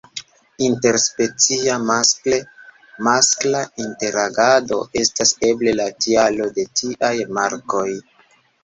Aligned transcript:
Inter-specia 0.67 1.75
maskle-maskla 1.89 3.63
interagado 3.85 4.83
estas 5.05 5.37
eble 5.53 5.79
la 5.83 5.89
tialo 6.07 6.51
de 6.59 6.69
tiaj 6.83 7.15
markoj. 7.41 7.89